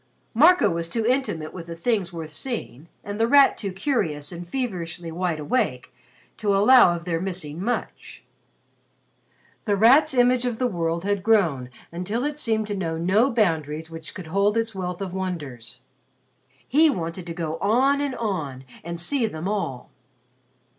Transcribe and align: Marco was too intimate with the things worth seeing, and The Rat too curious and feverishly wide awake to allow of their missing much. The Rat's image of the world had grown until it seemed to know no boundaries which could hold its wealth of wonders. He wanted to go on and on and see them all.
Marco 0.33 0.67
was 0.71 0.89
too 0.89 1.05
intimate 1.05 1.53
with 1.53 1.67
the 1.67 1.75
things 1.75 2.11
worth 2.11 2.33
seeing, 2.33 2.87
and 3.03 3.19
The 3.19 3.27
Rat 3.27 3.55
too 3.55 3.71
curious 3.71 4.31
and 4.31 4.49
feverishly 4.49 5.11
wide 5.11 5.39
awake 5.39 5.93
to 6.37 6.55
allow 6.55 6.95
of 6.95 7.05
their 7.05 7.21
missing 7.21 7.61
much. 7.63 8.23
The 9.65 9.75
Rat's 9.75 10.15
image 10.15 10.47
of 10.47 10.57
the 10.57 10.65
world 10.65 11.03
had 11.03 11.21
grown 11.21 11.69
until 11.91 12.23
it 12.23 12.39
seemed 12.39 12.65
to 12.69 12.75
know 12.75 12.97
no 12.97 13.29
boundaries 13.31 13.91
which 13.91 14.15
could 14.15 14.25
hold 14.25 14.57
its 14.57 14.73
wealth 14.73 15.01
of 15.01 15.13
wonders. 15.13 15.81
He 16.67 16.89
wanted 16.89 17.27
to 17.27 17.35
go 17.35 17.57
on 17.59 18.01
and 18.01 18.15
on 18.15 18.63
and 18.83 18.99
see 18.99 19.27
them 19.27 19.47
all. 19.47 19.91